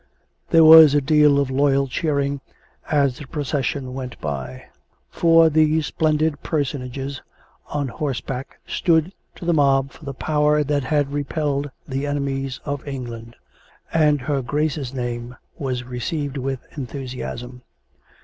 There 0.49 0.63
was 0.63 0.95
a 0.95 0.99
deal 0.99 1.39
of 1.39 1.51
loyal 1.51 1.87
cheer 1.87 2.19
ing 2.19 2.41
as 2.89 3.19
the 3.19 3.27
procession 3.27 3.93
went 3.93 4.19
by; 4.19 4.65
for 5.11 5.47
these 5.47 5.85
splendid 5.85 6.41
person 6.41 6.81
ages 6.81 7.21
on 7.67 7.87
horseback 7.87 8.57
stood 8.65 9.13
to 9.35 9.45
the 9.45 9.53
mob 9.53 9.91
for 9.91 10.03
the 10.03 10.15
power 10.15 10.63
that 10.63 10.85
had 10.85 11.13
repelled 11.13 11.69
the 11.87 12.07
enemies 12.07 12.59
of 12.65 12.87
England; 12.87 13.35
and 13.93 14.21
her 14.21 14.41
Grace's 14.41 14.91
name 14.91 15.35
was 15.59 15.83
received 15.83 16.35
with 16.37 16.65
enthusiasm. 16.75 17.61